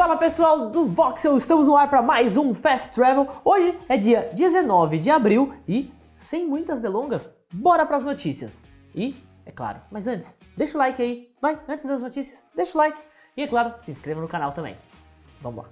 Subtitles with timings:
[0.00, 3.28] Fala pessoal do Voxel, estamos no ar para mais um Fast Travel.
[3.44, 8.64] Hoje é dia 19 de abril e, sem muitas delongas, bora para as notícias.
[8.94, 12.78] E, é claro, mas antes, deixa o like aí, vai, antes das notícias, deixa o
[12.78, 12.98] like.
[13.36, 14.74] E é claro, se inscreva no canal também.
[15.42, 15.70] Vamos lá.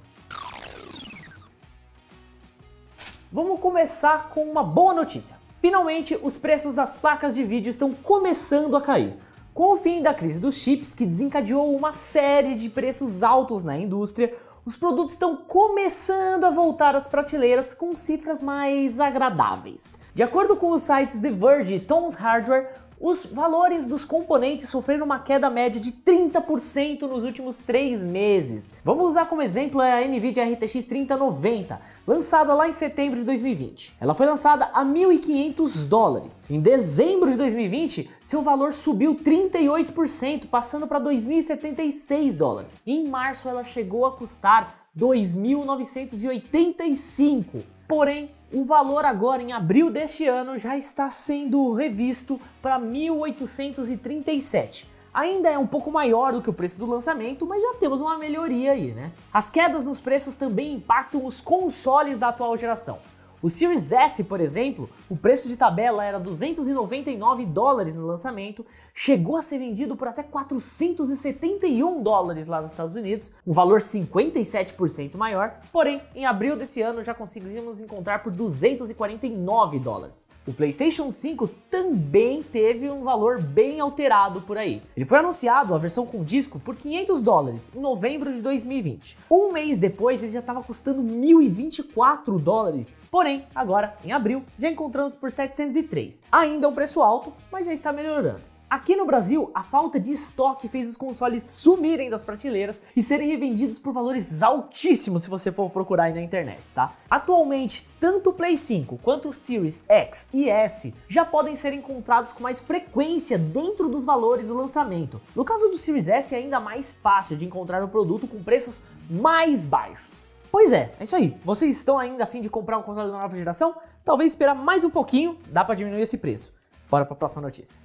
[3.32, 5.36] Vamos começar com uma boa notícia.
[5.58, 9.16] Finalmente, os preços das placas de vídeo estão começando a cair.
[9.58, 13.76] Com o fim da crise dos chips, que desencadeou uma série de preços altos na
[13.76, 14.32] indústria,
[14.64, 19.98] os produtos estão começando a voltar às prateleiras com cifras mais agradáveis.
[20.14, 22.70] De acordo com os sites The Verge e Tom's Hardware,
[23.00, 28.74] os valores dos componentes sofreram uma queda média de 30% nos últimos três meses.
[28.84, 33.96] Vamos usar como exemplo a NVIDIA RTX 3090, lançada lá em setembro de 2020.
[34.00, 36.42] Ela foi lançada a 1.500 dólares.
[36.50, 42.82] Em dezembro de 2020, seu valor subiu 38%, passando para 2.076 dólares.
[42.86, 47.77] Em março, ela chegou a custar 2.985.
[47.88, 54.86] Porém, o valor agora em abril deste ano já está sendo revisto para 1837.
[55.12, 58.18] Ainda é um pouco maior do que o preço do lançamento, mas já temos uma
[58.18, 59.10] melhoria aí, né?
[59.32, 62.98] As quedas nos preços também impactam os consoles da atual geração.
[63.40, 69.36] O Series S, por exemplo, o preço de tabela era 299 dólares no lançamento, chegou
[69.36, 75.60] a ser vendido por até 471 dólares lá nos Estados Unidos, um valor 57% maior,
[75.72, 80.26] porém, em abril desse ano já conseguimos encontrar por 249 dólares.
[80.44, 84.82] O PlayStation 5 também teve um valor bem alterado por aí.
[84.96, 89.16] Ele foi anunciado, a versão com disco, por 500 dólares em novembro de 2020.
[89.30, 95.14] Um mês depois ele já estava custando 1.024 dólares, porém, agora, em abril, já encontramos
[95.14, 96.22] por 703.
[96.30, 98.40] Ainda é um preço alto, mas já está melhorando.
[98.70, 103.26] Aqui no Brasil, a falta de estoque fez os consoles sumirem das prateleiras e serem
[103.26, 106.92] revendidos por valores altíssimos se você for procurar aí na internet, tá?
[107.08, 112.30] Atualmente, tanto o Play 5 quanto o Series X e S já podem ser encontrados
[112.30, 115.18] com mais frequência dentro dos valores do lançamento.
[115.34, 118.82] No caso do Series S, é ainda mais fácil de encontrar o produto com preços
[119.08, 120.27] mais baixos.
[120.50, 121.36] Pois é, é isso aí.
[121.44, 123.76] Vocês estão ainda a fim de comprar um console da nova geração?
[124.04, 126.52] Talvez esperar mais um pouquinho, dá para diminuir esse preço.
[126.90, 127.78] Bora para a próxima notícia.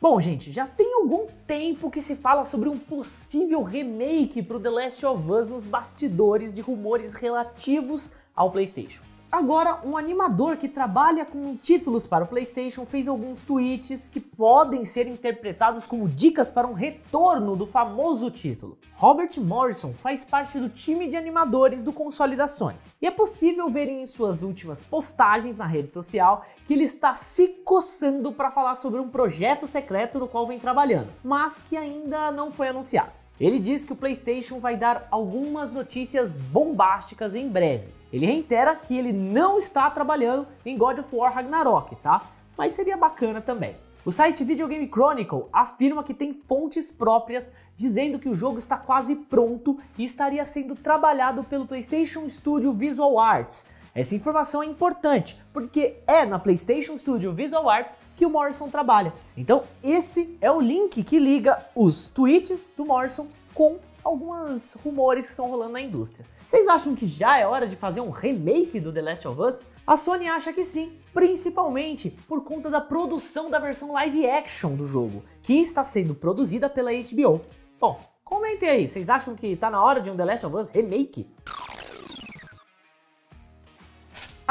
[0.00, 4.60] Bom, gente, já tem algum tempo que se fala sobre um possível remake para o
[4.60, 9.13] The Last of Us nos bastidores de rumores relativos ao PlayStation.
[9.34, 14.84] Agora, um animador que trabalha com títulos para o PlayStation fez alguns tweets que podem
[14.84, 18.78] ser interpretados como dicas para um retorno do famoso título.
[18.94, 23.68] Robert Morrison faz parte do time de animadores do console da Sony, e é possível
[23.68, 28.76] ver em suas últimas postagens na rede social que ele está se coçando para falar
[28.76, 33.23] sobre um projeto secreto no qual vem trabalhando, mas que ainda não foi anunciado.
[33.40, 37.88] Ele diz que o PlayStation vai dar algumas notícias bombásticas em breve.
[38.12, 42.30] Ele reitera que ele não está trabalhando em God of War Ragnarok, tá?
[42.56, 43.76] Mas seria bacana também.
[44.04, 48.76] O site Video Game Chronicle afirma que tem fontes próprias dizendo que o jogo está
[48.76, 55.40] quase pronto e estaria sendo trabalhado pelo PlayStation Studio Visual Arts, essa informação é importante,
[55.52, 59.14] porque é na PlayStation Studio Visual Arts que o Morrison trabalha.
[59.36, 65.30] Então, esse é o link que liga os tweets do Morrison com alguns rumores que
[65.30, 66.26] estão rolando na indústria.
[66.44, 69.66] Vocês acham que já é hora de fazer um remake do The Last of Us?
[69.86, 74.86] A Sony acha que sim, principalmente por conta da produção da versão live action do
[74.86, 77.40] jogo, que está sendo produzida pela HBO.
[77.80, 80.70] Bom, comentem aí, vocês acham que está na hora de um The Last of Us
[80.70, 81.26] remake?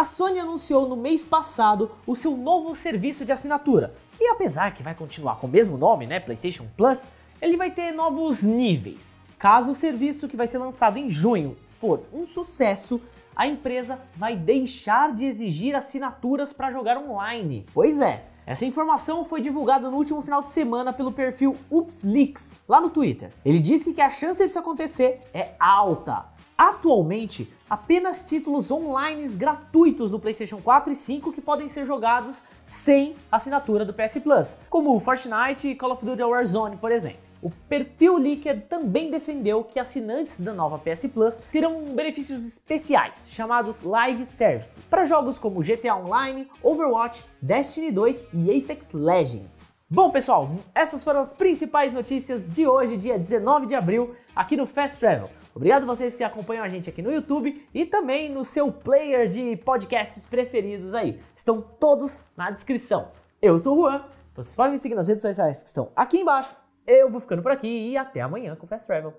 [0.03, 3.95] A Sony anunciou no mês passado o seu novo serviço de assinatura.
[4.19, 7.09] E apesar que vai continuar com o mesmo nome, né, PlayStation Plus,
[7.41, 9.23] ele vai ter novos níveis.
[9.39, 12.99] Caso o serviço que vai ser lançado em junho for um sucesso,
[13.33, 17.65] a empresa vai deixar de exigir assinaturas para jogar online.
[17.73, 22.81] Pois é, essa informação foi divulgada no último final de semana pelo perfil UpsLeaks, lá
[22.81, 23.31] no Twitter.
[23.45, 26.25] Ele disse que a chance disso acontecer é alta.
[26.57, 33.15] Atualmente, apenas títulos online gratuitos no PlayStation 4 e 5 que podem ser jogados sem
[33.31, 37.33] assinatura do PS Plus, como Fortnite e Call of Duty Warzone, por exemplo.
[37.41, 43.81] O perfil Leaker também defendeu que assinantes da nova PS Plus terão benefícios especiais, chamados
[43.81, 49.77] Live Service, para jogos como GTA Online, Overwatch, Destiny 2 e Apex Legends.
[49.93, 54.65] Bom, pessoal, essas foram as principais notícias de hoje, dia 19 de abril, aqui no
[54.65, 55.29] Fast Travel.
[55.53, 59.55] Obrigado vocês que acompanham a gente aqui no YouTube e também no seu player de
[59.57, 61.21] podcasts preferidos aí.
[61.35, 63.09] Estão todos na descrição.
[63.39, 64.03] Eu sou o Juan,
[64.33, 66.57] vocês podem me seguir nas redes sociais que estão aqui embaixo
[66.87, 69.13] Eu vou ficando por aqui e até amanhã com Fast Travel.